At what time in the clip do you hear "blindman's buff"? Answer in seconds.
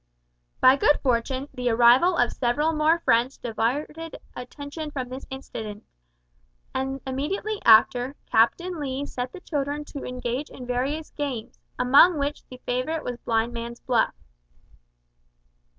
13.19-14.15